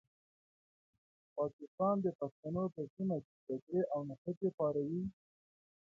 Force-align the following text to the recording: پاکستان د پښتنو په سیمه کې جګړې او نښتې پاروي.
پاکستان 1.37 1.95
د 2.05 2.07
پښتنو 2.19 2.63
په 2.75 2.81
سیمه 2.93 3.17
کې 3.25 3.33
جګړې 3.47 3.81
او 3.93 3.99
نښتې 4.09 4.49
پاروي. 4.57 5.03